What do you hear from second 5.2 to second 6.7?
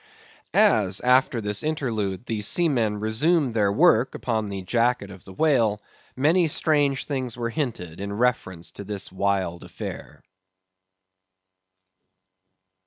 the whale, many